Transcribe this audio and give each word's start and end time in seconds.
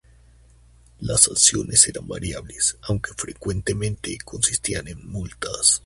Las 0.99 1.21
sanciones 1.25 1.87
eran 1.87 2.07
variables, 2.07 2.75
aunque 2.81 3.13
frecuentemente 3.13 4.17
consistían 4.25 4.87
en 4.87 5.07
multas. 5.07 5.79